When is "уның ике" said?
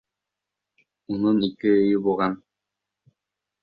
1.17-1.77